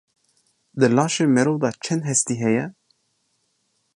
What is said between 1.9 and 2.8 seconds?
hestî heye?